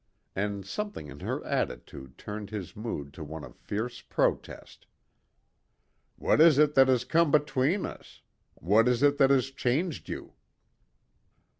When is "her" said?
1.19-1.45